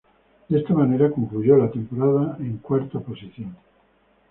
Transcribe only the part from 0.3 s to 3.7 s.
De esta manera, concluyó la temporada en cuarta posición.